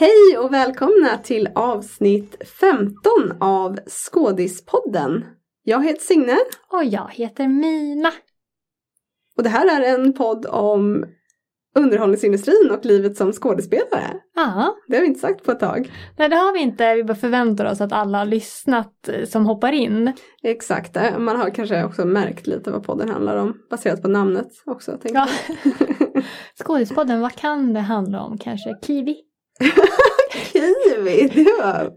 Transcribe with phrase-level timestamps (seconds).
[0.00, 3.02] Hej och välkomna till avsnitt 15
[3.40, 5.24] av Skådispodden.
[5.62, 6.36] Jag heter Signe.
[6.68, 8.12] Och jag heter Mina.
[9.36, 11.04] Och det här är en podd om
[11.74, 14.14] underhållningsindustrin och livet som skådespelare.
[14.34, 14.76] Ja.
[14.88, 15.92] Det har vi inte sagt på ett tag.
[16.18, 16.94] Nej det har vi inte.
[16.94, 20.12] Vi bara förväntar oss att alla har lyssnat eh, som hoppar in.
[20.42, 24.48] Exakt, eh, man har kanske också märkt lite vad podden handlar om baserat på namnet
[24.66, 24.98] också.
[25.02, 25.28] Ja.
[26.54, 28.38] Skådispodden, vad kan det handla om?
[28.38, 29.29] Kanske kiwi?
[30.52, 31.92] Kiwi, det var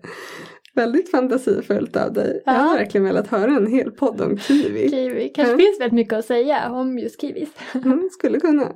[0.76, 2.44] väldigt fantasifullt av dig.
[2.46, 2.54] Ja.
[2.54, 4.90] Jag hade verkligen velat höra en hel podd om kiwi.
[4.90, 5.66] Kiwi, kanske mm.
[5.66, 7.50] finns väldigt mycket att säga om just kiwis.
[7.74, 8.64] Mm, skulle kunna.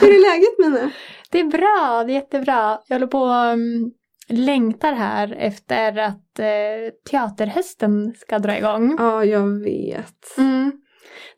[0.00, 0.90] Hur är läget Mina?
[1.30, 2.80] Det är bra, det är jättebra.
[2.86, 3.92] Jag håller på och um,
[4.28, 8.96] längtar här efter att uh, teaterhösten ska dra igång.
[8.98, 10.38] Ja, jag vet.
[10.38, 10.72] Mm.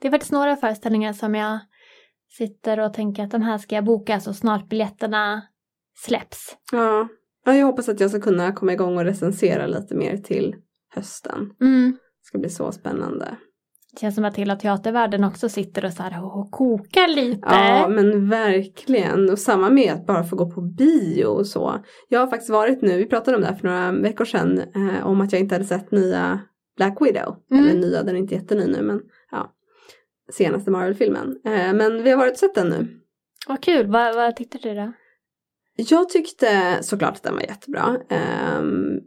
[0.00, 1.58] Det är faktiskt några föreställningar som jag
[2.38, 5.42] sitter och tänker att de här ska jag boka så snart biljetterna
[6.04, 6.56] släpps.
[6.72, 7.08] Ja.
[7.44, 10.56] ja, jag hoppas att jag ska kunna komma igång och recensera lite mer till
[10.94, 11.50] hösten.
[11.60, 11.90] Mm.
[11.92, 13.36] Det ska bli så spännande.
[13.92, 17.40] Det känns som att hela teatervärlden också sitter och, så här och kokar lite.
[17.42, 19.30] Ja men verkligen.
[19.30, 21.84] Och samma med att bara få gå på bio och så.
[22.08, 25.06] Jag har faktiskt varit nu, vi pratade om det här för några veckor sedan, eh,
[25.06, 26.40] om att jag inte hade sett nya
[26.76, 27.36] Black Widow.
[27.50, 27.64] Mm.
[27.64, 29.00] Eller nya, den är inte jätteny nu men.
[30.32, 31.40] Senaste Marvel-filmen.
[31.44, 33.00] Eh, men vi har varit och sett den nu.
[33.48, 34.92] Vad kul, vad, vad tyckte du då?
[35.76, 37.96] Jag tyckte såklart att den var jättebra.
[38.58, 39.00] Um,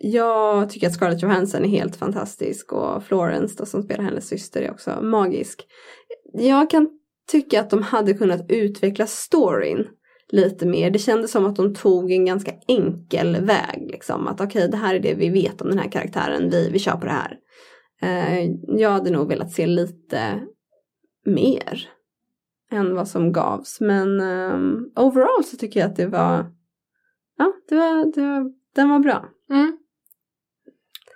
[0.00, 4.62] jag tycker att Scarlett Johansson är helt fantastisk och Florence då, som spelar hennes syster
[4.62, 5.66] är också magisk.
[6.32, 6.88] Jag kan
[7.30, 9.86] tycka att de hade kunnat utveckla storyn
[10.28, 10.90] lite mer.
[10.90, 13.88] Det kändes som att de tog en ganska enkel väg.
[13.90, 14.26] Liksom.
[14.26, 16.78] Att okej, okay, det här är det vi vet om den här karaktären, vi, vi
[16.78, 17.36] kör på det här.
[18.02, 20.40] Uh, jag hade nog velat se lite
[21.24, 21.88] mer
[22.70, 23.80] än vad som gavs.
[23.80, 26.46] Men um, overall så tycker jag att det var,
[27.38, 29.28] ja, det var, det var den var bra.
[29.50, 29.78] Mm.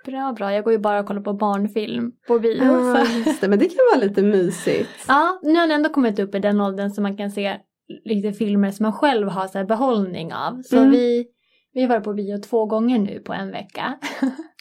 [0.05, 0.53] Bra, bra.
[0.53, 2.63] Jag går ju bara och kollar på barnfilm på bio.
[2.63, 3.05] Ja,
[3.41, 3.47] det.
[3.47, 5.05] Men det kan vara lite mysigt.
[5.07, 7.57] ja, nu har den ändå kommit upp i den åldern så man kan se
[8.05, 10.61] lite filmer som man själv har så behållning av.
[10.61, 10.91] Så mm.
[10.91, 11.25] vi,
[11.73, 13.99] vi varit på bio två gånger nu på en vecka.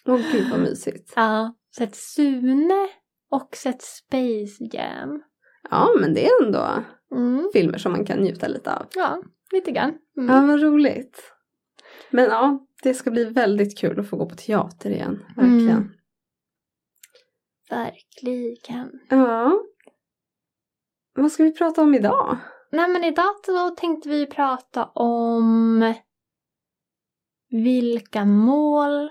[0.07, 1.13] Åh oh, gud vad mysigt.
[1.17, 2.89] Ja, sett Sune
[3.31, 5.23] och sett Space Jam.
[5.71, 7.51] Ja, men det är ändå mm.
[7.53, 8.87] filmer som man kan njuta lite av.
[8.95, 9.23] Ja,
[9.53, 9.99] lite grann.
[10.17, 10.35] Mm.
[10.35, 11.33] Ja, vad roligt.
[12.11, 15.25] Men ja, det ska bli väldigt kul att få gå på teater igen.
[15.37, 15.71] Verkligen.
[15.71, 15.91] Mm.
[17.71, 19.01] Verkligen.
[19.09, 19.61] Ja.
[21.15, 22.39] Vad ska vi prata om idag?
[22.73, 25.95] Nej men idag så tänkte vi prata om
[27.51, 29.11] vilka mål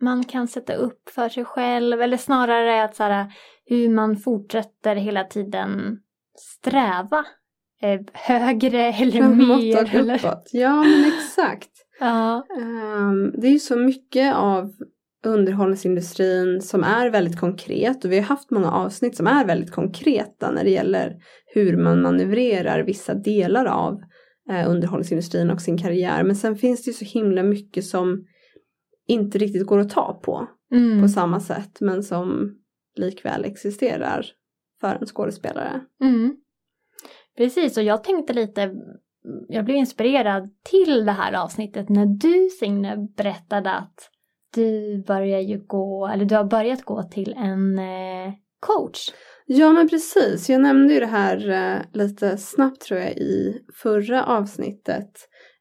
[0.00, 3.32] man kan sätta upp för sig själv eller snarare att så här,
[3.64, 5.98] hur man fortsätter hela tiden
[6.38, 7.24] sträva
[7.82, 9.96] eh, högre eller mer.
[9.96, 10.20] Eller...
[10.52, 11.70] Ja men exakt.
[12.00, 12.46] Ja.
[12.58, 14.72] Um, det är ju så mycket av
[15.24, 20.50] underhållningsindustrin som är väldigt konkret och vi har haft många avsnitt som är väldigt konkreta
[20.50, 21.16] när det gäller
[21.54, 24.00] hur man manövrerar vissa delar av
[24.50, 26.24] eh, underhållningsindustrin och sin karriär.
[26.24, 28.24] Men sen finns det ju så himla mycket som
[29.08, 31.02] inte riktigt går att ta på mm.
[31.02, 32.54] på samma sätt men som
[32.96, 34.26] likväl existerar
[34.80, 35.80] för en skådespelare.
[36.02, 36.36] Mm.
[37.36, 38.74] Precis och jag tänkte lite
[39.48, 44.10] jag blev inspirerad till det här avsnittet när du Signe berättade att
[44.54, 49.10] du börjar ju gå, eller du har börjat gå till en eh, coach.
[49.46, 54.24] Ja men precis, jag nämnde ju det här eh, lite snabbt tror jag i förra
[54.24, 55.10] avsnittet.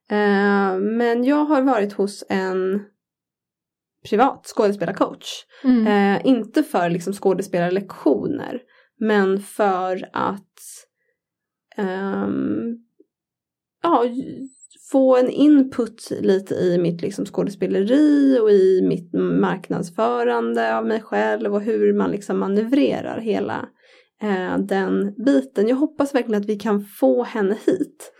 [0.09, 2.81] Eh, men jag har varit hos en
[4.09, 5.45] privat skådespelarcoach.
[5.63, 5.88] Mm.
[5.88, 8.62] Eh, inte för liksom skådespelarlektioner
[9.00, 10.59] men för att
[11.78, 12.78] um,
[13.84, 14.03] ja,
[14.91, 21.53] få en input lite i mitt liksom skådespeleri och i mitt marknadsförande av mig själv
[21.53, 23.69] och hur man liksom manövrerar hela
[24.21, 25.68] eh, den biten.
[25.68, 28.12] Jag hoppas verkligen att vi kan få henne hit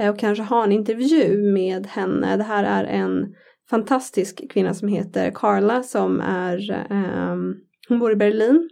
[0.00, 2.36] eh, och kanske ha en intervju med henne.
[2.36, 3.34] Det här är en
[3.70, 7.36] fantastisk kvinna som heter Carla som är, eh,
[7.88, 8.68] hon bor i Berlin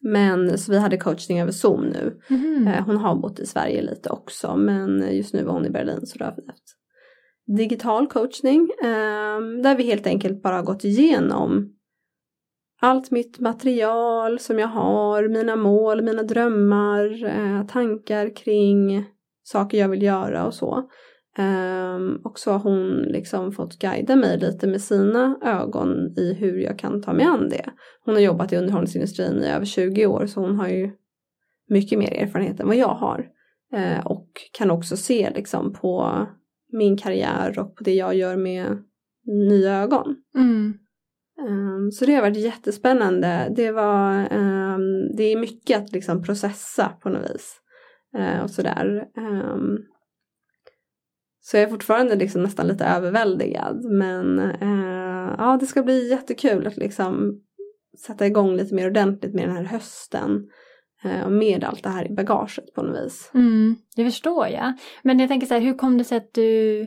[0.00, 2.20] men så vi hade coachning över Zoom nu.
[2.30, 2.84] Mm.
[2.84, 6.18] Hon har bott i Sverige lite också men just nu var hon i Berlin så
[6.18, 6.76] då har vi haft
[7.46, 8.70] digital coachning.
[8.82, 11.72] Ehm, där vi helt enkelt bara har gått igenom
[12.80, 19.04] allt mitt material som jag har, mina mål, mina drömmar, eh, tankar kring
[19.42, 20.90] saker jag vill göra och så.
[21.38, 26.58] Um, och så har hon liksom fått guida mig lite med sina ögon i hur
[26.58, 27.70] jag kan ta mig an det.
[28.04, 30.90] Hon har jobbat i underhållningsindustrin i över 20 år så hon har ju
[31.68, 33.26] mycket mer erfarenhet än vad jag har.
[33.72, 36.26] Eh, och kan också se liksom på
[36.72, 38.82] min karriär och på det jag gör med
[39.48, 40.16] nya ögon.
[40.36, 40.74] Mm.
[41.48, 43.52] Um, så det har varit jättespännande.
[43.56, 47.60] Det, var, um, det är mycket att liksom processa på något vis.
[48.18, 49.08] Uh, och sådär.
[51.46, 53.84] Så jag är fortfarande liksom nästan lite överväldigad.
[53.84, 57.40] Men eh, ja, det ska bli jättekul att liksom
[58.06, 60.48] sätta igång lite mer ordentligt med den här hösten.
[61.04, 63.30] Eh, och med allt det här i bagaget på något vis.
[63.34, 64.72] Mm, det förstår jag.
[65.02, 66.86] Men jag tänker så här, hur kom det sig att du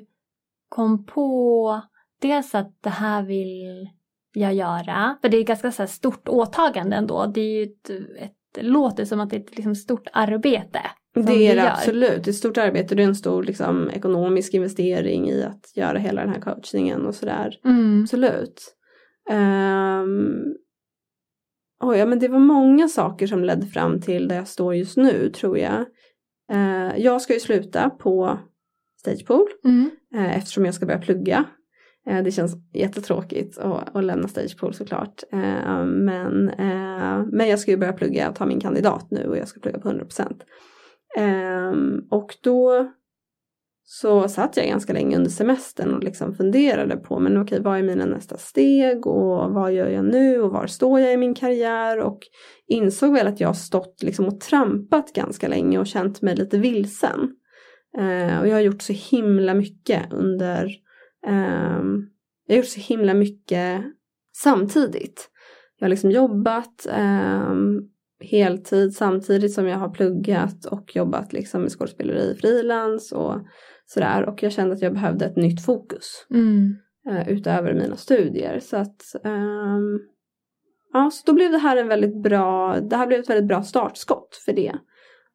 [0.70, 1.82] kom på
[2.22, 3.90] dels att det här vill
[4.34, 5.18] jag göra?
[5.22, 7.26] För det är ett ganska så stort åtagande ändå.
[7.26, 7.90] Det är ju ett,
[8.20, 10.82] ett, låter som att det är ett liksom stort arbete.
[11.14, 12.24] Det är det absolut.
[12.24, 12.96] Det är ett stort arbete.
[12.96, 17.16] Det är en stor liksom, ekonomisk investering i att göra hela den här coachningen och
[17.16, 17.60] sådär.
[17.66, 18.04] Mm.
[18.04, 18.76] Absolut.
[19.30, 20.56] Um,
[21.84, 24.98] oh ja, men det var många saker som ledde fram till där jag står just
[24.98, 25.86] nu tror jag.
[26.54, 28.40] Uh, jag ska ju sluta på
[29.00, 29.90] Stagepool mm.
[30.16, 31.46] uh, eftersom jag ska börja plugga
[32.10, 35.24] Eh, det känns jättetråkigt att, att lämna Stagepool såklart.
[35.32, 39.38] Eh, men, eh, men jag ska ju börja plugga och ta min kandidat nu och
[39.38, 40.42] jag ska plugga på 100%.
[41.18, 42.92] Ehm, och då
[43.84, 47.84] så satt jag ganska länge under semestern och liksom funderade på men okej vad är
[47.84, 52.00] mina nästa steg och vad gör jag nu och var står jag i min karriär
[52.00, 52.20] och
[52.68, 57.36] insåg väl att jag stått liksom och trampat ganska länge och känt mig lite vilsen.
[57.98, 60.70] Ehm, och jag har gjort så himla mycket under
[61.28, 62.10] Um,
[62.46, 63.84] jag har gjort så himla mycket
[64.36, 65.30] samtidigt.
[65.78, 67.90] Jag har liksom jobbat um,
[68.20, 73.36] heltid samtidigt som jag har pluggat och jobbat liksom med skådespeleri frilans och
[73.86, 74.26] sådär.
[74.30, 76.76] Och jag kände att jag behövde ett nytt fokus mm.
[77.10, 78.60] uh, utöver mina studier.
[78.60, 80.00] Så att um,
[80.94, 83.64] ja, så då blev det här en väldigt bra, det här blev ett väldigt bra
[83.64, 84.76] startskott för det.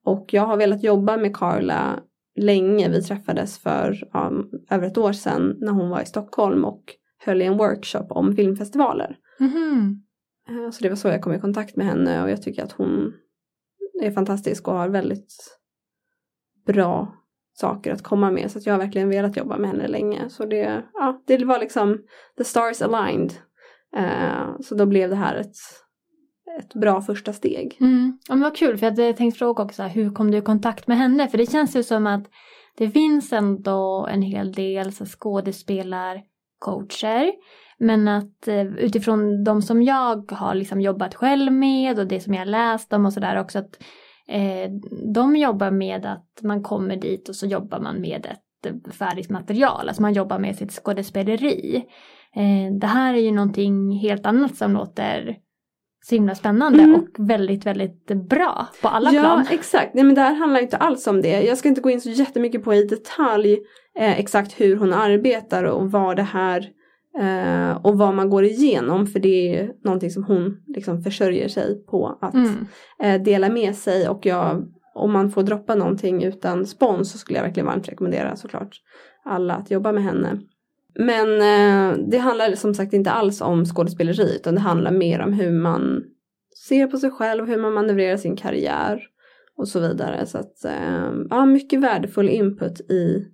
[0.04, 2.00] Och jag har velat jobba med Carla
[2.36, 2.88] länge.
[2.88, 6.84] Vi träffades för um, över ett år sedan när hon var i Stockholm och
[7.18, 9.16] höll i en workshop om filmfestivaler.
[9.40, 10.03] Mm.
[10.48, 12.72] Eh, så det var så jag kom i kontakt med henne och jag tycker att
[12.72, 13.14] hon
[14.02, 15.58] är fantastisk och har väldigt
[16.66, 17.14] bra
[17.52, 18.50] saker att komma med.
[18.50, 20.28] Så att jag har verkligen velat jobba med henne länge.
[20.28, 22.02] Så det, ja, det var liksom
[22.36, 23.32] the stars aligned.
[23.96, 25.56] Uh, så då blev det här ett
[26.58, 27.76] ett bra första steg.
[27.80, 28.18] Mm.
[28.28, 30.86] Ja, men vad kul, för jag hade tänkt fråga också hur kom du i kontakt
[30.86, 31.28] med henne?
[31.28, 32.30] För det känns ju som att
[32.76, 37.32] det finns ändå en hel del så skådespelarcoacher.
[37.78, 42.34] Men att eh, utifrån de som jag har liksom jobbat själv med och det som
[42.34, 43.82] jag läst om och sådär också att
[44.28, 44.70] eh,
[45.14, 49.88] de jobbar med att man kommer dit och så jobbar man med ett färdigt material,
[49.88, 51.84] alltså man jobbar med sitt skådespeleri.
[52.36, 55.38] Eh, det här är ju någonting helt annat som låter
[56.04, 56.94] så himla spännande mm.
[56.94, 59.44] och väldigt, väldigt bra på alla ja, plan.
[59.48, 59.94] Ja, exakt.
[59.94, 61.42] Nej, men det här handlar inte alls om det.
[61.42, 63.58] Jag ska inte gå in så jättemycket på i detalj
[63.98, 66.70] eh, exakt hur hon arbetar och vad det här
[67.18, 71.84] eh, och vad man går igenom för det är någonting som hon liksom försörjer sig
[71.86, 72.66] på att mm.
[73.02, 77.38] eh, dela med sig och jag, om man får droppa någonting utan spons så skulle
[77.38, 78.76] jag verkligen varmt rekommendera såklart
[79.24, 80.40] alla att jobba med henne.
[80.98, 85.32] Men eh, det handlar som sagt inte alls om skådespeleri utan det handlar mer om
[85.32, 86.02] hur man
[86.68, 89.02] ser på sig själv, hur man manövrerar sin karriär
[89.56, 90.26] och så vidare.
[90.26, 93.26] Så att eh, ja, mycket värdefull input i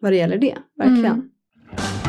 [0.00, 1.12] vad det gäller det, verkligen.
[1.12, 2.01] Mm.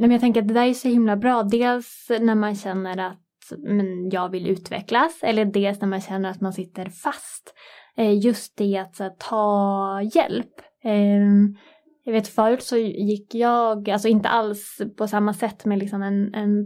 [0.00, 1.42] Men jag tänker att det där är så himla bra.
[1.42, 3.18] Dels när man känner att
[3.58, 7.54] men, jag vill utvecklas eller dels när man känner att man sitter fast.
[7.96, 10.52] Eh, just det att så, ta hjälp.
[10.82, 11.56] Ehm,
[12.04, 16.34] jag vet förut så gick jag, alltså inte alls på samma sätt med liksom en,
[16.34, 16.60] en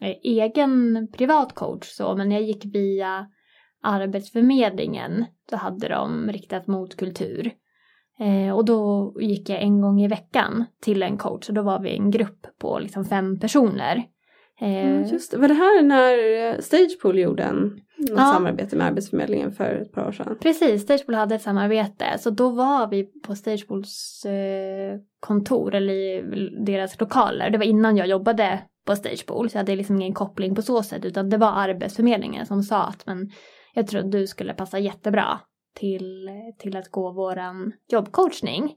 [0.00, 3.26] eh, egen privat coach så, men jag gick via
[3.82, 5.24] Arbetsförmedlingen.
[5.50, 7.52] Då hade de riktat mot kultur.
[8.20, 11.80] Eh, och då gick jag en gång i veckan till en coach och då var
[11.80, 14.04] vi en grupp på liksom fem personer.
[14.60, 15.38] Eh, just det.
[15.38, 18.32] Var det här när Stagepool gjorde en något ja.
[18.32, 20.38] samarbete med Arbetsförmedlingen för ett par år sedan.
[20.40, 22.04] Precis, Stagepool hade ett samarbete.
[22.18, 26.22] Så då var vi på Stagepools eh, kontor eller i
[26.66, 27.50] deras lokaler.
[27.50, 30.82] Det var innan jag jobbade på Stagepool så jag hade liksom ingen koppling på så
[30.82, 33.30] sätt utan det var Arbetsförmedlingen som sa att men
[33.74, 35.40] jag tror att du skulle passa jättebra
[35.74, 38.74] till, till att gå våran jobbcoachning.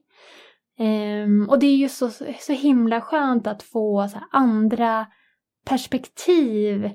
[0.80, 5.08] Um, och det är ju så, så himla skönt att få så andra
[5.66, 6.92] perspektiv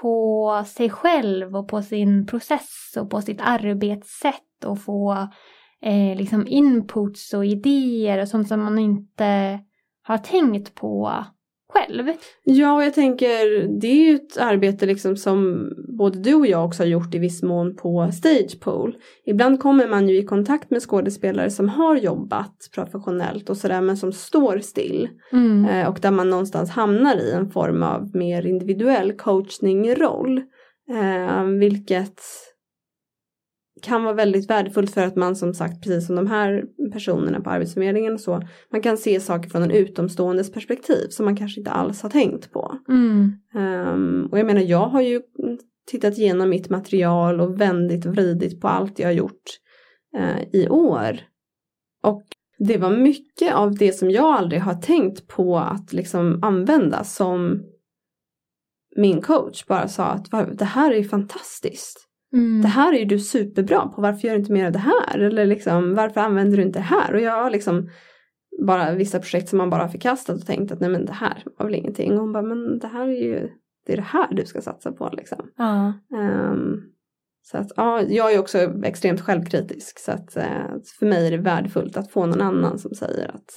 [0.00, 5.28] på sig själv och på sin process och på sitt arbetssätt och få
[5.82, 9.60] eh, liksom inputs och idéer och sånt som man inte
[10.02, 11.24] har tänkt på
[11.74, 12.12] själv.
[12.44, 16.64] Ja, och jag tänker det är ju ett arbete liksom som både du och jag
[16.64, 18.96] också har gjort i viss mån på Stagepool.
[19.26, 23.96] Ibland kommer man ju i kontakt med skådespelare som har jobbat professionellt och sådär men
[23.96, 25.08] som står still.
[25.32, 25.64] Mm.
[25.64, 30.42] Eh, och där man någonstans hamnar i en form av mer individuell coachningroll.
[30.90, 32.20] Eh, vilket
[33.84, 37.50] kan vara väldigt värdefullt för att man som sagt, precis som de här personerna på
[37.50, 41.70] Arbetsförmedlingen och så, man kan se saker från en utomståendes perspektiv som man kanske inte
[41.70, 42.78] alls har tänkt på.
[42.88, 43.32] Mm.
[43.54, 45.22] Um, och jag menar, jag har ju
[45.86, 49.42] tittat igenom mitt material och vändit och vridit på allt jag har gjort
[50.18, 51.20] uh, i år.
[52.02, 52.22] Och
[52.58, 57.62] det var mycket av det som jag aldrig har tänkt på att liksom använda som
[58.96, 62.08] min coach bara sa att det här är fantastiskt.
[62.34, 62.62] Mm.
[62.62, 65.18] Det här är ju du superbra på, varför gör du inte mer av det här?
[65.18, 67.14] Eller liksom, varför använder du inte det här?
[67.14, 67.88] Och jag har liksom
[68.66, 71.42] bara vissa projekt som man bara har förkastat och tänkt att nej men det här
[71.58, 72.12] var väl ingenting.
[72.12, 73.50] Och hon bara, men det här är ju,
[73.86, 75.50] det är det här du ska satsa på liksom.
[75.56, 75.92] Ja.
[76.52, 76.82] Um,
[77.42, 81.36] så att ja, jag är också extremt självkritisk så att uh, för mig är det
[81.36, 83.50] värdefullt att få någon annan som säger att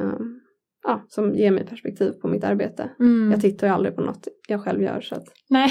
[0.00, 0.40] um,
[0.84, 2.90] ja, som ger mig perspektiv på mitt arbete.
[3.00, 3.30] Mm.
[3.30, 5.70] Jag tittar ju aldrig på något jag själv gör så att Nej.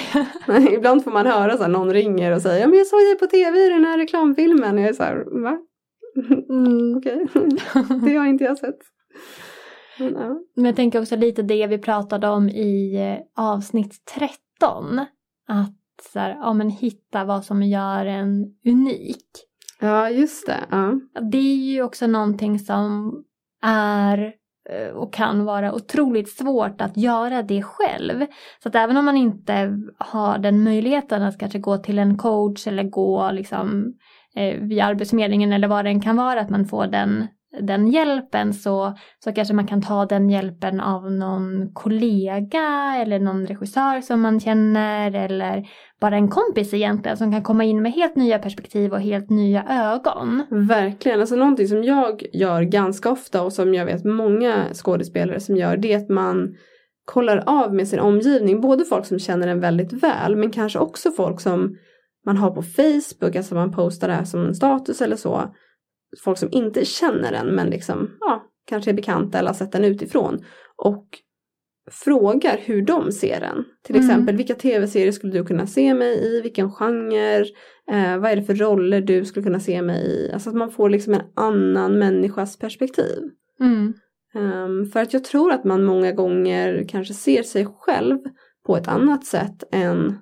[0.73, 3.17] ibland får man höra så här, någon ringer och säger ja men jag såg dig
[3.19, 5.57] på tv i den här reklamfilmen och jag är så här va?
[6.49, 6.97] Mm.
[6.97, 7.27] Okej,
[8.05, 8.79] det har inte jag sett.
[9.99, 10.39] Men, ja.
[10.55, 14.99] Men jag tänker också lite det vi pratade om i eh, avsnitt 13.
[15.47, 15.75] Att
[16.13, 19.27] så här, ja, men hitta vad som gör en unik.
[19.79, 20.59] ja just det.
[20.71, 20.99] Ja.
[21.31, 23.13] Det är ju också någonting som
[23.61, 24.33] är
[24.69, 28.25] Eh, och kan vara otroligt svårt att göra det själv.
[28.63, 32.67] Så att även om man inte har den möjligheten att kanske gå till en coach
[32.67, 33.93] eller gå liksom
[34.35, 37.27] eh, via Arbetsförmedlingen eller vad det än kan vara, att man får den,
[37.61, 38.93] den hjälpen så,
[39.23, 44.39] så kanske man kan ta den hjälpen av någon kollega eller någon regissör som man
[44.39, 45.63] känner eller
[46.01, 49.63] bara en kompis egentligen som kan komma in med helt nya perspektiv och helt nya
[49.69, 50.43] ögon.
[50.67, 55.55] Verkligen, alltså någonting som jag gör ganska ofta och som jag vet många skådespelare som
[55.57, 56.55] gör det är att man
[57.05, 61.11] kollar av med sin omgivning, både folk som känner en väldigt väl men kanske också
[61.11, 61.75] folk som
[62.25, 65.53] man har på Facebook, alltså man postar det här som en status eller så.
[66.23, 69.83] Folk som inte känner en men liksom, ja, kanske är bekanta eller har sett den
[69.85, 70.45] utifrån.
[70.75, 71.07] Och
[71.91, 73.65] frågar hur de ser den.
[73.83, 74.07] Till Mm.
[74.07, 77.45] exempel vilka tv-serier skulle du kunna se mig i, vilken genre,
[77.91, 80.31] eh, vad är det för roller du skulle kunna se mig i.
[80.33, 83.23] Alltså att man får liksom en annan människas perspektiv.
[83.59, 83.93] Mm.
[84.35, 88.17] Um, för att jag tror att man många gånger kanske ser sig själv
[88.65, 90.17] på ett annat sätt än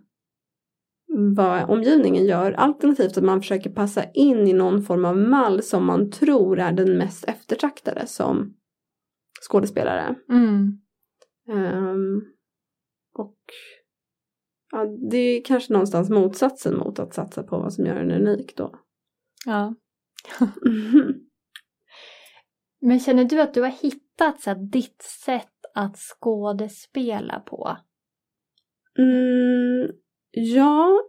[1.36, 2.52] vad omgivningen gör.
[2.52, 6.72] Alternativt att man försöker passa in i någon form av mall som man tror är
[6.72, 8.54] den mest eftertraktade som
[9.50, 10.16] skådespelare.
[10.30, 10.82] Mm.
[11.50, 12.22] Ehm,
[13.14, 13.38] och
[14.72, 18.58] ja, det är kanske någonstans motsatsen mot att satsa på vad som gör en unik
[18.58, 18.76] då.
[19.46, 19.76] Ja.
[22.82, 27.78] Men känner du att du har hittat så här, ditt sätt att skådespela på?
[28.98, 29.92] Mm,
[30.32, 31.02] ja,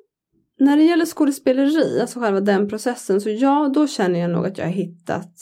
[0.58, 4.58] när det gäller skådespeleri, alltså själva den processen, så ja, då känner jag nog att
[4.58, 5.34] jag har hittat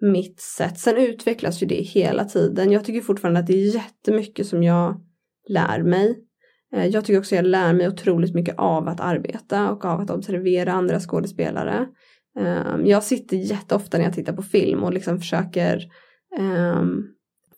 [0.00, 0.78] mitt sätt.
[0.78, 2.72] Sen utvecklas ju det hela tiden.
[2.72, 5.00] Jag tycker fortfarande att det är jättemycket som jag
[5.48, 6.18] lär mig.
[6.74, 10.10] Eh, jag tycker också jag lär mig otroligt mycket av att arbeta och av att
[10.10, 11.86] observera andra skådespelare.
[12.38, 15.82] Ehm, jag sitter jätteofta när jag tittar på film och liksom försöker
[16.38, 17.02] ehm,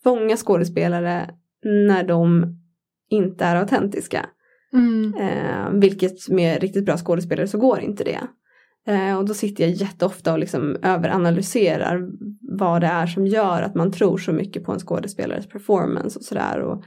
[0.03, 1.29] fånga skådespelare
[1.63, 2.55] när de
[3.09, 4.25] inte är autentiska.
[4.73, 5.13] Mm.
[5.15, 8.21] Eh, vilket med riktigt bra skådespelare så går inte det.
[8.87, 12.09] Eh, och då sitter jag jätteofta och liksom överanalyserar
[12.41, 16.25] vad det är som gör att man tror så mycket på en skådespelares performance och
[16.25, 16.59] sådär.
[16.61, 16.83] Och,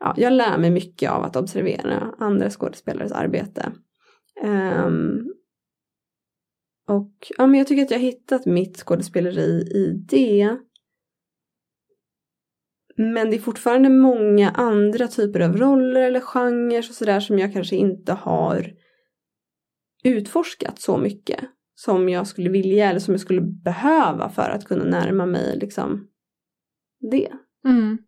[0.00, 3.72] ja, jag lär mig mycket av att observera andra skådespelares arbete.
[4.44, 4.90] Eh,
[6.88, 10.56] och ja, men jag tycker att jag har hittat mitt skådespeleri i det.
[12.96, 17.52] Men det är fortfarande många andra typer av roller eller genrer och sådär som jag
[17.52, 18.72] kanske inte har
[20.04, 21.40] utforskat så mycket
[21.74, 26.08] som jag skulle vilja eller som jag skulle behöva för att kunna närma mig liksom
[27.12, 27.28] det.
[27.64, 27.98] Mm.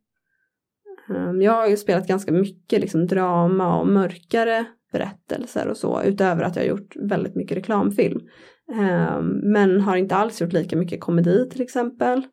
[1.09, 6.43] Um, Jag har ju spelat ganska mycket liksom drama och mörkare berättelser och så utöver
[6.43, 8.21] att jag har gjort väldigt mycket reklamfilm.
[8.69, 12.27] Um, Men har inte alls gjort lika mycket komedi till exempel.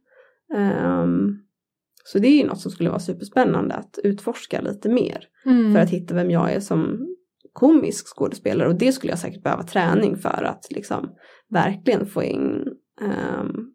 [0.55, 1.39] Um,
[2.03, 5.73] Så det är ju något som skulle vara superspännande att utforska lite mer Mm.
[5.73, 7.07] för att hitta vem jag är som
[7.53, 11.15] komisk skådespelare och det skulle jag säkert behöva träning för att liksom
[11.49, 12.67] verkligen få in
[13.01, 13.73] um,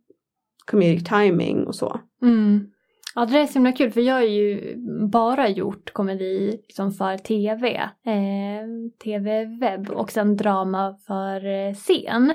[0.70, 2.00] comedic timing och så.
[2.22, 2.66] Mm.
[3.14, 4.74] Ja, det är så himla kul för jag har ju
[5.10, 8.66] bara gjort komedi liksom för tv, eh,
[9.04, 12.32] tv-webb och sen drama för eh, scen.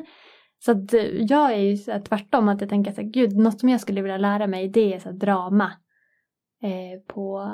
[0.66, 3.60] Så att eh, jag är ju så här, tvärtom att jag tänker att gud, något
[3.60, 5.72] som jag skulle vilja lära mig det är så här, drama
[6.64, 7.50] eh, på,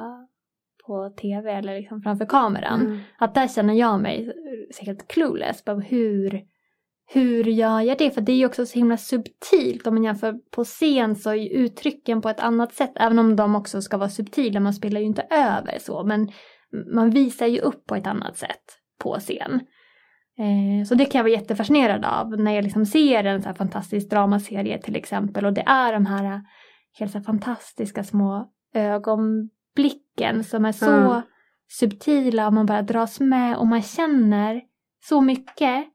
[0.86, 2.82] på tv eller liksom framför kameran.
[2.82, 3.00] Mm.
[3.18, 4.34] Att där känner jag mig
[4.82, 6.42] helt clueless på hur,
[7.14, 8.12] hur gör jag det?
[8.12, 11.36] För det är ju också så himla subtilt om man jämför på scen så är
[11.36, 15.00] ju uttrycken på ett annat sätt även om de också ska vara subtila, man spelar
[15.00, 16.32] ju inte över så men
[16.94, 18.64] man visar ju upp på ett annat sätt
[19.04, 19.62] på scen.
[20.40, 23.56] Eh, så det kan jag vara jättefascinerad av när jag liksom ser en så här
[23.56, 26.42] fantastisk dramaserie till exempel och det är de här
[27.00, 31.22] helt så här fantastiska små ögonblicken som är så Mm.
[31.72, 34.62] subtila och man bara dras med och man känner
[35.06, 35.86] så mycket.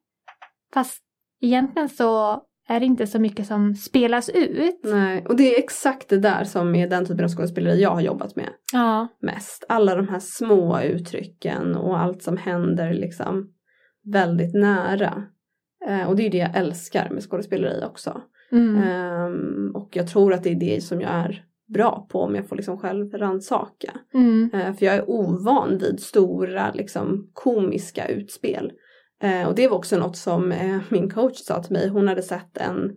[0.75, 1.03] Fast
[1.41, 4.81] egentligen så är det inte så mycket som spelas ut.
[4.85, 8.01] Nej, och det är exakt det där som är den typen av skådespeleri jag har
[8.01, 9.09] jobbat med Ja.
[9.21, 9.65] mest.
[9.69, 13.51] Alla de här små uttrycken och allt som händer liksom
[14.13, 15.23] väldigt nära.
[15.87, 18.21] Eh, och det är det jag älskar med skådespeleri också.
[18.53, 18.83] Mm.
[18.83, 22.49] Ehm, och jag tror att det är det som jag är bra på om jag
[22.49, 23.93] får liksom själv rannsaka.
[24.15, 24.51] Mm.
[24.55, 28.73] Eh, för jag är ovan vid stora liksom, komiska utspel.
[29.23, 31.89] Eh, och det var också något som eh, min coach sa till mig.
[31.89, 32.93] Hon hade sett en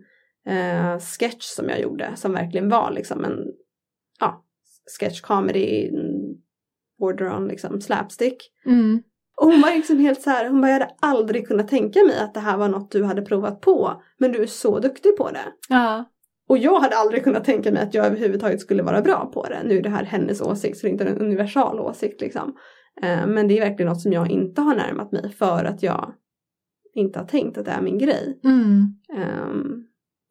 [1.00, 3.38] sketch som jag gjorde som verkligen var liksom en
[4.20, 4.44] ja,
[4.98, 5.90] sketch comedy
[6.98, 8.36] border on liksom slapstick.
[8.66, 9.02] Mm.
[9.40, 12.18] Och hon var liksom helt så här, hon bara jag hade aldrig kunnat tänka mig
[12.18, 14.02] att det här var något du hade provat på.
[14.18, 15.52] Men du är så duktig på det.
[15.68, 16.04] Ja.
[16.48, 19.62] Och jag hade aldrig kunnat tänka mig att jag överhuvudtaget skulle vara bra på det.
[19.64, 22.56] Nu är det här hennes åsikt så det är inte en universal åsikt liksom.
[23.02, 26.14] Eh, men det är verkligen något som jag inte har närmat mig för att jag
[26.94, 28.40] inte har tänkt att det är min grej.
[28.44, 28.86] Mm.
[29.16, 29.84] Ehm,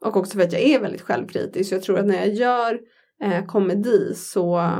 [0.05, 1.71] och också för att jag är väldigt självkritisk.
[1.71, 2.79] Jag tror att när jag gör
[3.24, 4.71] eh, komedi så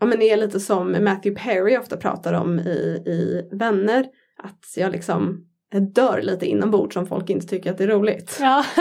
[0.00, 4.06] ja, men är lite som Matthew Perry ofta pratar om i, i Vänner.
[4.36, 5.46] Att jag liksom
[5.94, 8.38] dör lite inombords om folk inte tycker att det är roligt.
[8.40, 8.64] Ja.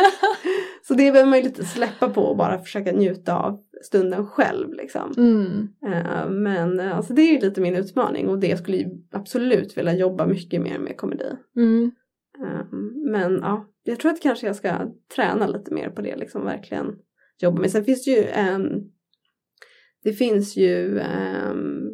[0.87, 4.73] Så det behöver man ju lite släppa på och bara försöka njuta av stunden själv
[4.73, 5.13] liksom.
[5.17, 5.67] mm.
[5.85, 8.89] Eh, men eh, alltså det är ju lite min utmaning och det jag skulle ju
[9.11, 11.35] absolut vilja jobba mycket mer med komedi.
[11.55, 11.91] Mm.
[12.39, 12.65] Eh,
[13.11, 14.73] men ja, jag tror att kanske jag ska
[15.15, 16.95] träna lite mer på det liksom verkligen
[17.41, 17.71] jobba med.
[17.71, 18.91] Sen finns det ju en
[20.03, 20.99] det finns ju
[21.51, 21.91] um,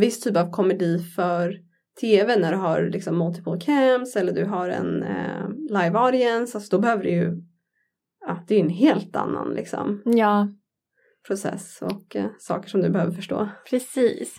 [0.00, 1.58] viss typ av komedi för
[2.00, 6.58] tv när du har liksom multiple cams eller du har en eh, live audience.
[6.58, 7.42] Alltså då behöver du ju,
[8.26, 10.48] ja det är en helt annan liksom Ja,
[11.26, 13.48] process och eh, saker som du behöver förstå.
[13.70, 14.36] precis.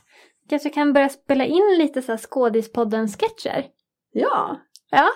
[0.49, 3.65] Kanske kan börja spela in lite så här skådispodden-sketcher.
[4.11, 5.07] Ja, Ja.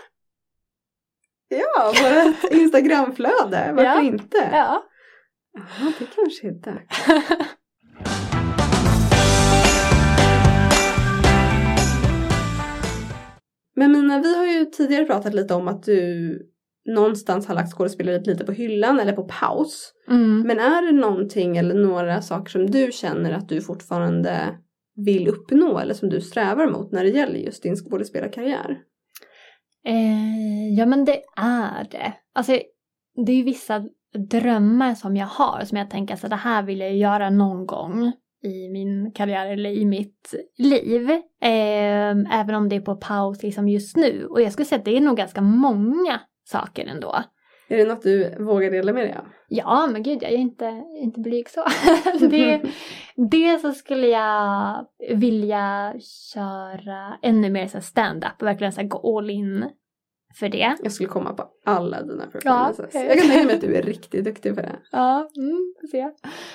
[1.47, 4.01] ja, vårt Instagramflöde, varför Ja.
[4.01, 4.49] inte?
[4.51, 4.83] Ja.
[5.53, 7.07] Ja, det kanske är dags.
[13.75, 16.39] Men Mina, vi har ju tidigare pratat lite om att du
[16.87, 19.93] någonstans har lagt skådespeleriet lite på hyllan eller på paus.
[20.09, 20.41] Mm.
[20.41, 24.57] Men är det någonting eller några saker som du känner att du fortfarande
[24.95, 28.77] vill uppnå eller som du strävar mot när det gäller just din skådespelarkarriär?
[29.85, 32.13] Eh, ja men det är det.
[32.33, 32.51] Alltså
[33.25, 33.85] det är ju vissa
[34.29, 38.13] drömmar som jag har som jag tänker så det här vill jag göra någon gång
[38.43, 41.09] i min karriär eller i mitt liv.
[41.41, 44.25] Eh, även om det är på paus liksom just nu.
[44.25, 47.23] Och jag skulle säga att det är nog ganska många saker ändå.
[47.69, 49.25] Är det något du vågar dela med dig av?
[49.47, 51.63] Ja, men gud, jag är inte, inte blyg så.
[52.27, 52.61] det,
[53.15, 55.93] det så skulle jag vilja
[56.33, 59.69] köra ännu mer så stand-up och verkligen så gå all in
[60.39, 60.75] för det.
[60.83, 62.89] Jag skulle komma på alla dina performances.
[62.93, 63.03] Ja.
[63.03, 64.75] Jag kan tänka mig att du är riktigt duktig på det.
[64.91, 66.11] Ja, mm, se.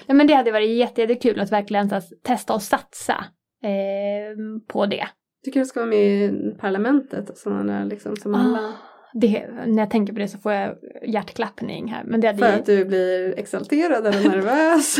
[0.06, 3.24] Ja, men det hade varit jätte, jättekul att verkligen så testa och satsa
[3.62, 5.08] eh, på det.
[5.44, 8.72] Tycker du ska vara med i parlamentet och sådana där liksom som alla.
[9.14, 9.46] Det.
[9.66, 12.04] När jag tänker på det så får jag hjärtklappning här.
[12.04, 14.98] Men det hade För ju- att du blir exalterad eller nervös.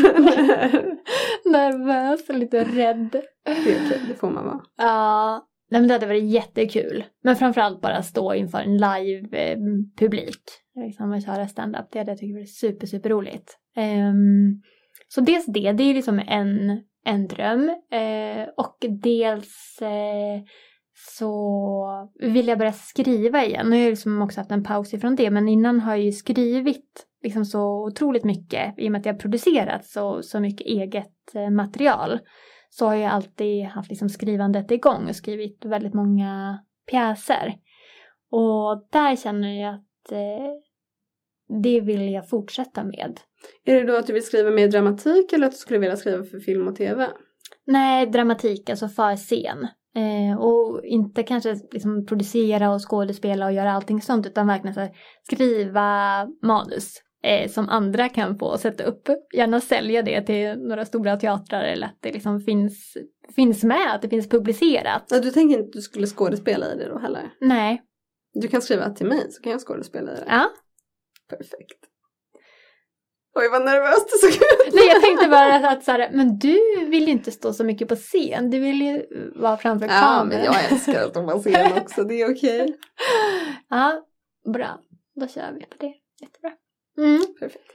[1.45, 3.09] nervös och lite rädd.
[3.45, 4.61] det är okej, det får man vara.
[4.77, 7.03] Ja, nej men det hade varit jättekul.
[7.23, 10.41] Men framförallt bara stå inför en live-publik.
[10.75, 11.85] liksom att köra stand-up.
[11.91, 13.57] Det hade jag tyckt varit super, super roligt.
[13.77, 14.61] Ehm,
[15.07, 17.69] så dels det, det är liksom en, en dröm.
[17.69, 20.41] Eh, och dels eh,
[20.95, 23.69] så vill jag börja skriva igen.
[23.69, 25.29] Nu har jag liksom också haft en paus ifrån det.
[25.29, 28.73] Men innan har jag ju skrivit liksom så otroligt mycket.
[28.77, 32.19] I och med att jag har producerat så, så mycket eget eh, material
[32.69, 36.59] så har jag alltid haft liksom skrivandet igång och skrivit väldigt många
[36.91, 37.55] pjäser.
[38.31, 40.51] Och där känner jag att eh,
[41.61, 43.19] det vill jag fortsätta med.
[43.65, 46.23] Är det då att du vill skriva mer dramatik eller att du skulle vilja skriva
[46.23, 47.09] för film och tv?
[47.65, 49.67] Nej, dramatik, alltså för scen.
[49.95, 54.87] Eh, och inte kanske liksom producera och skådespela och göra allting sånt utan verkligen så
[55.23, 59.09] skriva manus eh, som andra kan få sätta upp.
[59.33, 62.97] Gärna sälja det till några stora teatrar eller att det liksom finns,
[63.35, 65.03] finns med, att det finns publicerat.
[65.09, 67.33] Ja, du tänker inte att du skulle skådespela i det då heller?
[67.41, 67.81] Nej.
[68.33, 70.25] Du kan skriva till mig så kan jag skådespela i det.
[70.27, 70.49] Ja.
[71.29, 71.92] Perfekt.
[73.35, 74.73] Oj vad nervöst det såg ut.
[74.73, 77.87] Nej jag tänkte bara att så här, men du vill ju inte stå så mycket
[77.87, 80.27] på scen, du vill ju vara framför Ja kameran.
[80.27, 82.77] men jag älskar att stå på scen också, det är okej.
[83.69, 84.05] Ja,
[84.53, 84.79] bra.
[85.15, 85.93] Då kör vi på det.
[86.21, 86.51] Jättebra.
[86.97, 87.21] Mm.
[87.39, 87.71] Perfekt.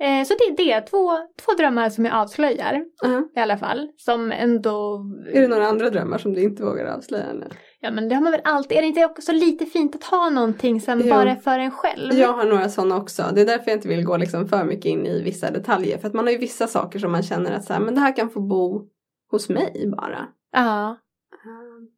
[0.00, 1.10] Eh, så det är det, två,
[1.42, 3.22] två drömmar som jag avslöjar Ja.
[3.36, 3.88] i alla fall.
[3.96, 5.04] Som ändå...
[5.32, 7.46] Är det några andra drömmar som du inte vågar avslöja nu?
[7.84, 8.76] Ja men det har man väl alltid.
[8.78, 11.10] Är det inte också lite fint att ha någonting som Jo.
[11.10, 12.14] bara är för en själv?
[12.14, 13.22] Jag har några sådana också.
[13.34, 15.98] Det är därför jag inte vill gå liksom för mycket in i vissa detaljer.
[15.98, 18.00] För att man har ju vissa saker som man känner att så här, men det
[18.00, 18.88] här kan få bo
[19.30, 20.28] hos mig bara.
[20.52, 20.96] Ja.
[21.44, 21.88] Ehm,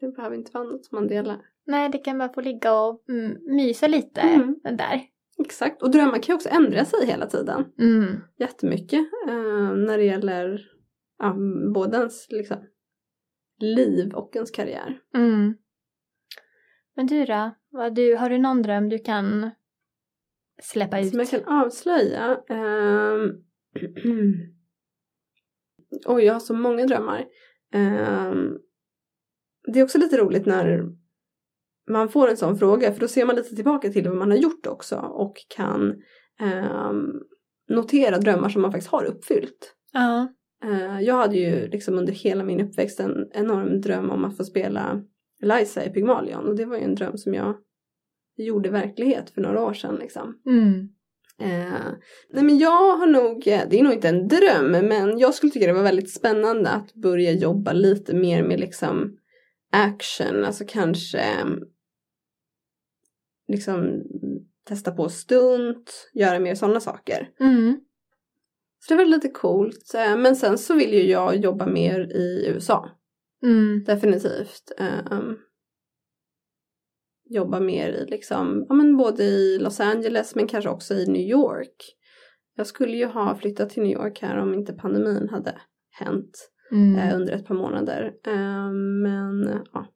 [0.00, 1.38] Det behöver inte vara något som man delar.
[1.66, 4.56] Nej, det kan bara få ligga och mm, mysa lite Mm.
[4.62, 5.00] där.
[5.38, 5.82] Exakt.
[5.82, 7.64] Och drömmar kan ju också ändra sig hela tiden.
[7.78, 8.06] Mm.
[8.38, 9.00] Jättemycket.
[9.28, 10.60] eh, när det gäller
[11.18, 11.36] ja,
[11.74, 12.56] både ens liksom,
[13.58, 15.00] liv och ens karriär.
[15.14, 15.54] Mm.
[16.96, 17.50] Men du då?
[17.70, 19.50] Vad du, har du någon dröm du kan
[20.62, 21.10] släppa ut?
[21.10, 22.40] Som jag kan avslöja.
[22.48, 23.30] ehm,
[26.06, 27.26] Oj, jag har så många drömmar.
[27.72, 28.58] Ehm,
[29.72, 30.82] det är också lite roligt när
[31.90, 34.38] man får en sån fråga för då ser man lite tillbaka till vad man har
[34.38, 36.02] gjort också och kan
[36.40, 37.06] ehm,
[37.68, 39.74] notera drömmar som man faktiskt har uppfyllt.
[39.92, 40.28] Ja.
[40.64, 44.44] Eh, jag hade ju liksom under hela min uppväxt en enorm dröm om att få
[44.44, 45.02] spela
[45.42, 47.56] Eliza i Pygmalion och det var ju en dröm som jag
[48.36, 50.40] gjorde verklighet för några år sedan liksom.
[50.46, 50.88] Mm.
[51.40, 51.92] Eh,
[52.30, 55.52] nej men jag har nog, eh, det är nog inte en dröm, men jag skulle
[55.52, 59.18] tycka det var väldigt spännande att börja jobba lite mer med liksom
[59.72, 61.60] action, alltså kanske mm,
[63.48, 64.02] liksom
[64.68, 67.30] testa på stunt, göra mer sådana saker.
[67.40, 67.80] Mm.
[68.78, 72.46] Så det var lite coolt, eh, men sen så vill ju jag jobba mer i
[72.48, 72.90] USA,
[73.42, 73.84] Mm.
[73.84, 74.72] definitivt.
[74.78, 75.36] Ehm,
[77.30, 81.22] jobba mer i liksom, ja men både i Los Angeles men kanske också i New
[81.22, 81.94] York.
[82.54, 85.60] Jag skulle ju ha flyttat till New York här om inte pandemin hade
[85.90, 86.96] hänt Mm.
[86.98, 88.12] eh, under ett par månader.
[88.26, 89.86] Ehm, men ja,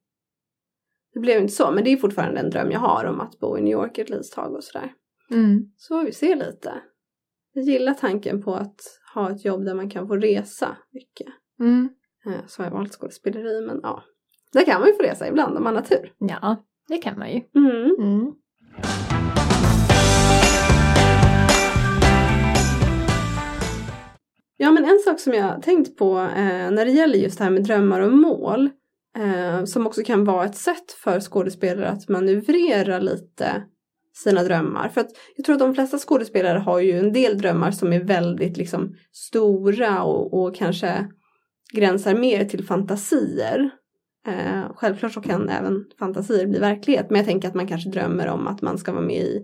[1.15, 1.71] det blev inte så.
[1.71, 4.11] Men det är fortfarande en dröm jag har om att bo i New York ett
[4.11, 4.93] litet tag och sådär.
[5.31, 5.73] Mm.
[5.77, 6.73] Så vi se lite.
[7.55, 8.81] Jag gillar tanken på att
[9.15, 11.27] ha ett jobb där man kan få resa mycket.
[11.61, 11.89] Mm.
[12.27, 14.03] Eh, Så har jag valt skådespeleri men ja.
[14.53, 16.13] Där kan man ju få resa ibland om man har tur.
[16.19, 17.41] Ja, det kan man ju.
[17.57, 17.97] Mm.
[17.99, 18.33] Mm.
[24.57, 27.51] Ja men en sak som jag tänkt på eh, när det gäller just det här
[27.51, 28.71] med drömmar och mål.
[29.19, 33.63] Eh, som också kan vara ett sätt för skådespelare att manövrera lite
[34.13, 34.89] sina drömmar.
[34.89, 38.05] För att jag tror att de flesta skådespelare har ju en del drömmar som är
[38.05, 41.09] väldigt liksom stora och, och kanske
[41.73, 43.71] gränsar mer till fantasier.
[44.27, 48.29] Eh, självklart så kan även fantasier bli verklighet men jag tänker att man kanske drömmer
[48.29, 49.43] om att man ska vara med i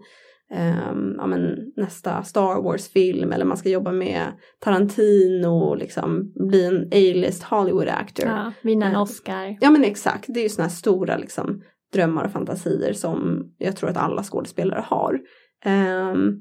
[0.54, 4.26] ehm, ja, men nästa Star Wars-film eller man ska jobba med
[4.60, 8.26] Tarantino och liksom bli en A-list Hollywood actor.
[8.26, 9.56] Ja, vinna en Eh, Oscar.
[9.60, 13.76] Ja men exakt, det är ju sådana här stora liksom, drömmar och fantasier som jag
[13.76, 15.20] tror att alla skådespelare har.
[15.64, 16.34] Ehm,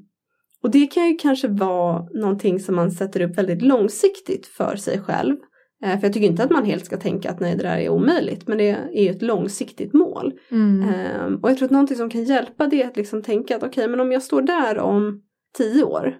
[0.62, 5.00] och det kan ju kanske vara någonting som man sätter upp väldigt långsiktigt för sig
[5.00, 5.36] själv.
[5.84, 7.88] Eh, för jag tycker inte att man helt ska tänka att nej det där är
[7.88, 10.32] omöjligt men det är ju ett långsiktigt mål.
[10.50, 10.88] Mm.
[10.88, 13.62] Ehm, och jag tror att någonting som kan hjälpa det är att liksom tänka att
[13.62, 15.22] okej men om jag står där om
[15.58, 16.16] tio år.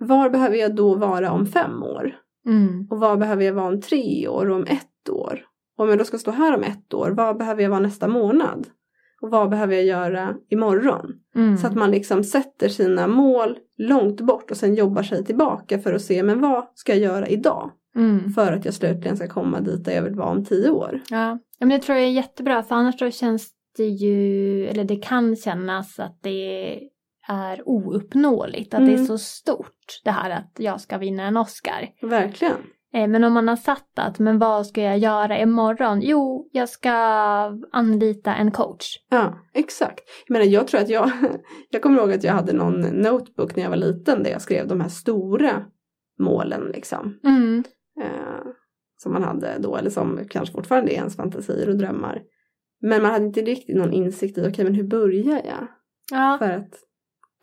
[0.00, 2.14] Var behöver jag då vara om fem år?
[2.46, 2.86] Mm.
[2.90, 5.47] Och vad behöver jag vara om tre år och om ett år?
[5.78, 8.66] Om jag då ska stå här om ett år, vad behöver jag vara nästa månad?
[9.20, 11.12] Och vad behöver jag göra imorgon?
[11.36, 11.56] Mm.
[11.56, 15.92] Så att man liksom sätter sina mål långt bort och sen jobbar sig tillbaka för
[15.92, 17.70] att se men vad ska jag göra idag?
[17.96, 18.32] Mm.
[18.32, 21.00] För att jag slutligen ska komma dit där jag vill vara om tio år.
[21.10, 21.38] Ja.
[21.60, 25.36] men det tror jag är jättebra för annars då känns det ju, eller det kan
[25.36, 26.76] kännas att det
[27.28, 29.06] är ouppnåeligt, att det är Mm.
[29.06, 31.88] så stort det här att jag ska vinna en Oscar.
[32.02, 32.56] Verkligen.
[32.94, 36.00] Eh, Men om man har satt att, men vad ska jag göra imorgon?
[36.02, 36.90] Jo, jag ska
[37.72, 38.86] anlita en coach.
[39.10, 40.00] Ja, exakt.
[40.26, 41.10] Jag menar, jag tror att jag,
[41.70, 44.68] jag kommer ihåg att jag hade någon notebook när jag var liten där jag skrev
[44.68, 45.64] de här stora
[46.18, 47.18] målen liksom.
[47.24, 47.64] Mm.
[48.00, 48.46] Eh,
[48.96, 52.22] som man hade då, eller som kanske fortfarande är ens fantasier och drömmar.
[52.80, 55.68] Men man hade inte riktigt någon insikt i, okej men hur börjar jag?
[56.10, 56.36] Ja.
[56.38, 56.74] För att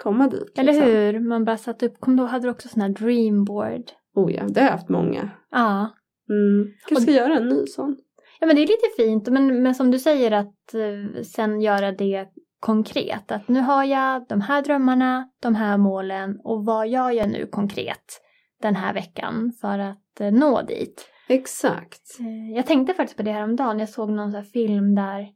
[0.03, 0.59] komma dit.
[0.59, 0.91] Eller liksom.
[0.91, 1.19] hur?
[1.19, 3.83] Man bara satt upp, kom då hade du också sån här dreamboard.
[4.15, 5.29] Oh ja, det har jag haft många.
[5.51, 5.89] Ja.
[6.29, 6.73] Mm.
[6.87, 7.97] Kanske ska göra en ny sån.
[8.39, 11.91] Ja men det är lite fint, men, men som du säger att eh, sen göra
[11.91, 12.27] det
[12.59, 13.31] konkret.
[13.31, 17.47] Att nu har jag de här drömmarna, de här målen och vad gör jag nu
[17.47, 18.21] konkret
[18.61, 21.09] den här veckan för att eh, nå dit.
[21.29, 22.19] Exakt.
[22.19, 23.79] Eh, Jag tänkte faktiskt på det här om dagen.
[23.79, 25.27] Jag såg någon så film där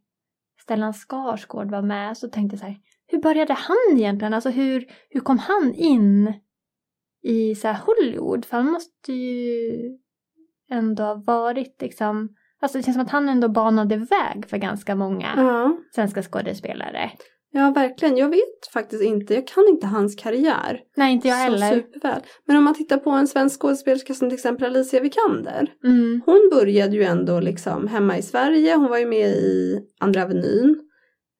[0.61, 2.17] Stellan Skarsgård var med.
[2.17, 4.33] Så tänkte jag så här, hur började han egentligen?
[4.33, 6.33] Alltså hur, hur kom han in
[7.23, 8.45] i så Hollywood?
[8.45, 9.97] För han måste ju
[10.71, 12.29] ändå ha varit liksom,
[12.61, 15.77] alltså det känns som att han ändå banade väg för ganska många Ja.
[15.95, 17.11] svenska skådespelare.
[17.51, 18.17] ja, verkligen.
[18.17, 19.33] Jag vet faktiskt inte.
[19.33, 21.75] Jag kan inte hans karriär Nej, inte jag så heller.
[21.81, 22.21] superväl.
[22.45, 25.73] Men om man tittar på en svensk skådespelerska som till exempel Alicia Vikander.
[25.83, 28.75] Mm, Hon började ju ändå liksom hemma i Sverige.
[28.75, 30.79] Hon var ju med i Andra Avenyn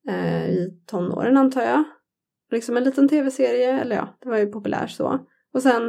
[0.10, 1.84] eh, i tonåren antar jag.
[2.52, 5.20] Liksom en liten tv-serie, eller ja, det var ju populärt så.
[5.54, 5.82] Och sen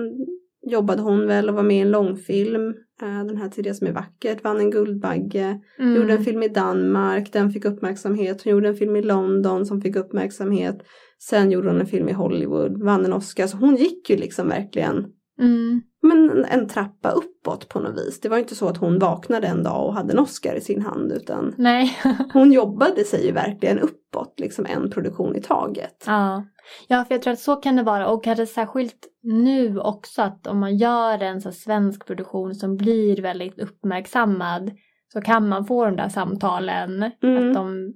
[0.70, 2.68] jobbade hon väl och var med i en långfilm.
[3.02, 5.60] Eh, den här tidiga som är vackert, vann en Guldbagge.
[5.78, 8.42] mm, Gjorde en film i Danmark, den fick uppmärksamhet.
[8.44, 10.82] Hon gjorde en film i London som fick uppmärksamhet.
[11.22, 13.46] Sen gjorde hon en film i Hollywood, vann en Oscar.
[13.46, 15.06] Så hon gick ju liksom verkligen
[15.40, 15.80] mm,
[16.18, 18.20] men en, trappa uppåt på något vis.
[18.20, 20.82] Det var inte så att hon vaknade en dag och hade en Oscar i sin
[20.82, 21.98] hand utan nej.
[22.32, 26.04] hon jobbade sig ju verkligen uppåt, liksom en produktion i taget.
[26.06, 26.44] Ja.
[26.88, 30.46] ja, för jag tror att så kan det vara och kanske särskilt nu också att
[30.46, 34.70] om man gör en så svensk produktion som blir väldigt uppmärksammad
[35.12, 37.48] så kan man få de där samtalen Mm.
[37.48, 37.92] att de,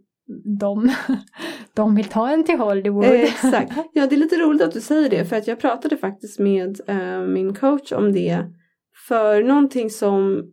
[0.61, 0.91] de,
[1.75, 3.05] de vill ta en till Hollywood.
[3.05, 3.73] Eh, Exakt.
[3.93, 6.81] Ja, det är lite roligt att du säger det för att jag pratade faktiskt med
[6.87, 8.45] eh, min coach om det.
[9.09, 10.45] För någonting som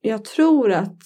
[0.00, 1.02] jag tror att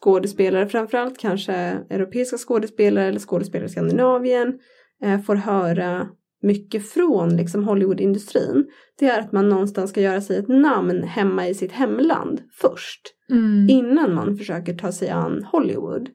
[0.00, 1.52] skådespelare, framförallt kanske
[1.90, 4.58] europeiska skådespelare eller skådespelare i Skandinavien
[5.02, 6.08] eh, får höra
[6.42, 8.66] mycket från liksom Hollywoodindustrin.
[8.98, 13.00] Det är att man någonstans ska göra sig ett namn hemma i sitt hemland först.
[13.30, 13.66] Mm.
[13.70, 16.08] Innan man försöker ta sig an Hollywood.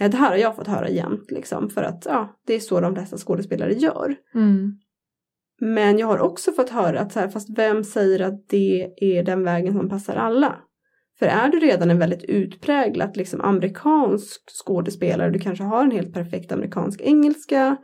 [0.00, 2.80] Eh, Det här har jag fått höra jämt liksom för att ja, det är så
[2.80, 4.16] de flesta skådespelare gör.
[4.34, 4.72] Mm.
[5.60, 9.22] Men jag har också fått höra att så här, fast vem säger att det är
[9.22, 10.56] den vägen som passar alla?
[11.18, 16.14] För är du redan en väldigt utpräglat liksom amerikansk skådespelare, du kanske har en helt
[16.14, 17.76] perfekt amerikansk engelska,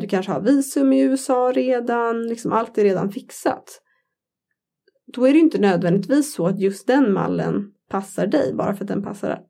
[0.00, 3.82] du kanske har visum i USA redan, liksom allt är redan fixat.
[5.14, 8.88] Då är det inte nödvändigtvis så att just den mallen passar dig bara för att
[8.88, 9.40] den passar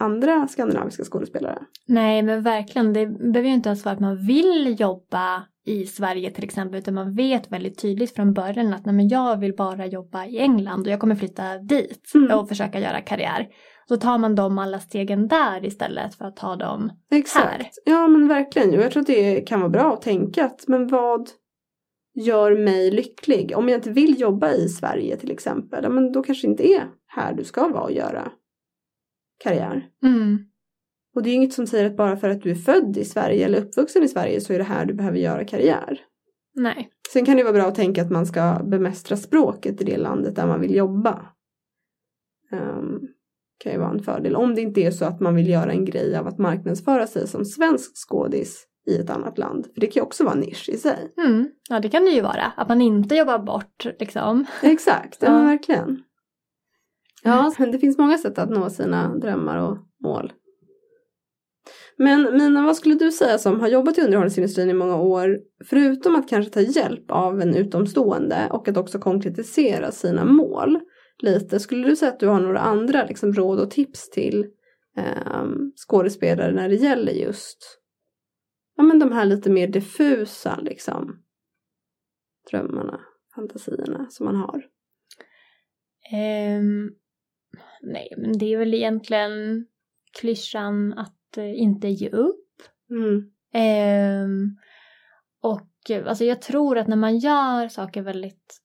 [0.00, 1.58] andra skandinaviska skådespelare.
[1.86, 6.30] Nej men verkligen, det behöver ju inte ens vara att man vill jobba i Sverige
[6.30, 9.86] till exempel utan man vet väldigt tydligt från början att nej, men jag vill bara
[9.86, 12.38] jobba i England och jag kommer flytta dit Mm.
[12.38, 13.48] och försöka göra karriär.
[13.88, 17.46] Så tar man de alla stegen där istället för att ta dem Exakt.
[17.46, 17.70] här.
[17.84, 18.72] Ja men verkligen.
[18.72, 21.30] Jag tror att det kan vara bra att tänka att men vad
[22.14, 23.52] gör mig lycklig?
[23.56, 26.88] Om jag inte vill jobba i Sverige till exempel, ja, men då kanske inte är
[27.06, 28.32] här du ska vara och göra
[29.44, 29.86] karriär.
[30.04, 30.38] Mm.
[31.14, 33.44] Och det är inget som säger att bara för att du är född i Sverige
[33.44, 36.00] eller uppvuxen i Sverige så är det här du behöver göra karriär.
[36.54, 36.90] Nej.
[37.12, 40.36] Sen kan det vara bra att tänka att man ska bemästra språket i det landet
[40.36, 41.26] där man vill jobba.
[42.52, 43.08] Um,
[43.58, 44.36] kan ju vara en fördel.
[44.36, 47.28] Om det inte är så att man vill göra en grej av att marknadsföra sig
[47.28, 49.66] som svensk skådis i ett annat land.
[49.74, 51.12] För det kan ju också vara en nisch i sig.
[51.26, 51.48] Mm.
[51.68, 52.52] Ja det kan det ju vara.
[52.56, 54.46] Att man inte jobbar bort liksom.
[54.62, 56.02] Exakt, ja, verkligen.
[57.22, 60.32] Ja, men det finns många sätt att nå sina drömmar och mål.
[61.96, 66.16] Men Mina, vad skulle du säga som har jobbat i underhållningsindustrin i många år, förutom
[66.16, 70.80] att kanske ta hjälp av en utomstående och att också konkretisera sina mål
[71.22, 74.46] lite, skulle du säga att du har några andra liksom, råd och tips till
[74.96, 77.78] ehm, skådespelare när det gäller just
[78.76, 81.22] ja, men de här lite mer diffusa liksom,
[82.50, 83.00] drömmarna,
[83.34, 84.66] fantasierna som man har?
[86.12, 86.90] Ehm,
[87.82, 89.66] nej men det är väl egentligen
[90.20, 92.62] klyschan att eh, inte ge upp.
[92.90, 93.30] Mm.
[93.52, 94.56] Ehm,
[95.40, 98.60] och eh, alltså jag tror att när man gör saker väldigt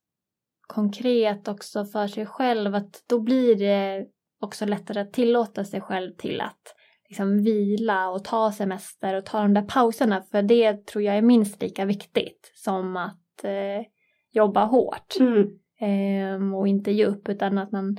[0.67, 4.06] konkret också för sig själv att då blir det
[4.41, 6.76] också lättare att tillåta sig själv till att
[7.10, 11.21] liksom vila och ta semester och ta de där pauserna för det tror jag är
[11.21, 13.86] minst lika viktigt som att eh,
[14.32, 15.49] jobba hårt Mm.
[15.80, 17.97] ehm, och inte ge upp utan att man,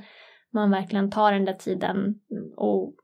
[0.53, 2.19] man verkligen tar den där tiden
[2.55, 2.95] och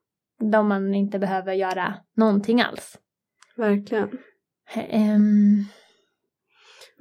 [0.52, 3.00] då man inte behöver göra någonting alls.
[3.56, 4.10] Verkligen.
[4.76, 5.65] Ehm,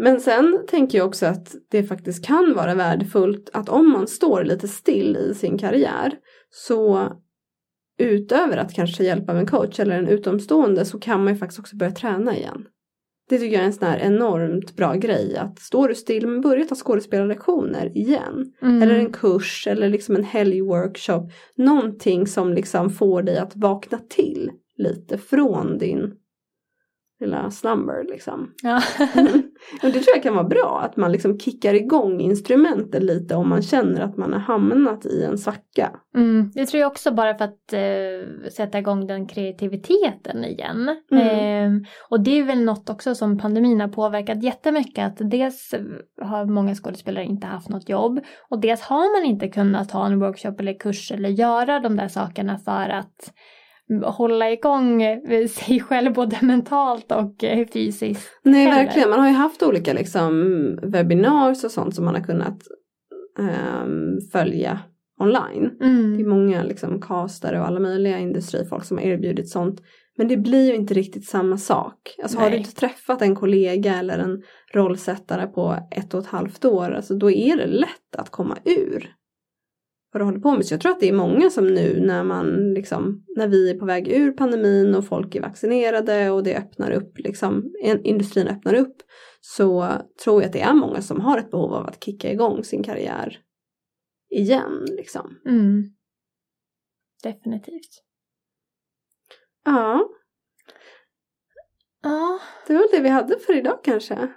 [0.03, 4.45] Men sen tänker jag också att det faktiskt kan vara värdefullt att om man står
[4.45, 6.13] lite still i sin karriär
[6.51, 7.13] så
[7.99, 11.61] utöver att kanske hjälpa av en coach eller en utomstående så kan man ju faktiskt
[11.61, 12.67] också börja träna igen.
[13.29, 16.41] Det tycker jag är en sån här enormt bra grej att står du still men
[16.41, 18.53] börja ta skådespelarlektioner igen.
[18.63, 18.83] Mm.
[18.83, 21.33] Eller en kurs eller liksom en helgworkshop.
[21.57, 26.15] Någonting som liksom får dig att vakna till lite från din
[27.21, 28.55] lilla slumber liksom.
[28.63, 28.83] Ja.
[29.83, 33.49] Och det tror jag kan vara bra att man liksom kickar igång instrumenten lite om
[33.49, 35.91] man känner att man har hamnat i en svacka.
[36.17, 40.97] Mm, det tror jag också bara för att eh, sätta igång den kreativiteten igen.
[41.13, 41.27] Mm.
[41.27, 45.07] Eh, och det är väl något också som pandemin har påverkat jättemycket.
[45.07, 45.75] Att dels
[46.23, 48.21] har många skådespelare inte haft något jobb
[48.51, 52.09] och dels har man inte kunnat ha en workshop eller kurs eller göra de där
[52.09, 53.33] sakerna för att
[54.05, 58.31] hålla igång eh, sig själv både mentalt och eh, fysiskt.
[58.43, 58.85] Nej Heller.
[58.85, 60.33] verkligen, man har ju haft olika liksom
[60.83, 62.59] webinars och sånt som man har kunnat
[63.39, 64.79] ehm, följa
[65.21, 65.71] online.
[65.79, 66.29] Det är Mm.
[66.29, 69.81] många liksom castare och alla möjliga industrifolk som har erbjudit sånt.
[70.19, 72.15] Men det blir ju inte riktigt samma sak.
[72.23, 72.59] Alltså har du Nej.
[72.59, 74.43] inte träffat en kollega eller en
[74.75, 79.11] rollsättare på ett och ett halvt år, alltså då är det lätt att komma ur
[80.13, 80.67] vad du håller på med.
[80.67, 83.79] Så jag tror att det är många som nu när man liksom, när vi är
[83.79, 88.75] på väg ur pandemin och folk är vaccinerade och det öppnar upp, liksom, industrin öppnar
[88.75, 88.97] upp,
[89.41, 89.93] så
[90.25, 92.83] tror jag att det är många som har ett behov av att kicka igång sin
[92.83, 93.39] karriär
[94.31, 94.87] igen.
[94.97, 95.39] Liksom.
[95.47, 95.85] Mm.
[97.23, 98.03] Definitivt.
[99.65, 100.09] Ja,
[102.03, 104.29] Ja, det var det vi hade för idag kanske.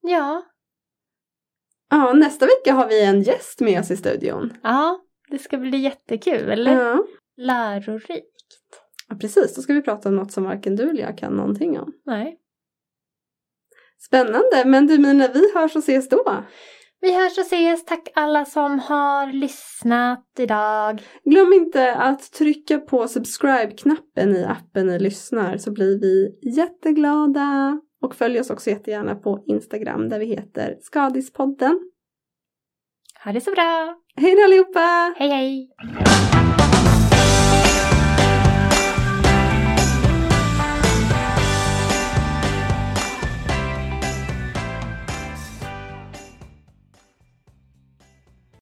[0.00, 0.42] ja,
[1.90, 4.52] Ja, nästa vecka har vi en gäst med oss i studion.
[4.62, 5.00] ja,
[5.30, 6.66] det ska bli jättekul.
[6.66, 7.04] Ja.
[7.36, 8.24] Lärorikt.
[9.08, 9.54] ja, precis.
[9.54, 11.92] Då ska vi prata om något som varken du eller jag kan någonting om.
[12.06, 12.38] Nej.
[13.98, 16.44] Spännande, men du Mina, vi hörs och ses då.
[17.00, 17.84] Vi hörs och ses.
[17.84, 21.02] Tack alla som har lyssnat idag.
[21.24, 27.80] Glöm inte att trycka på subscribe-knappen i appen ni lyssnar så blir vi jätteglada.
[28.02, 31.90] Och följ oss också jättegärna på Instagram där vi heter Skadispodden.
[33.26, 33.94] Ha det så bra.
[34.16, 35.14] Hej då allihopa!
[35.18, 35.68] Hej hej!